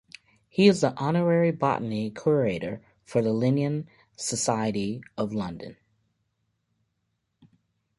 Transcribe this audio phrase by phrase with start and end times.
[0.49, 5.77] He is the honorary botany curator for the Linnean Society of London.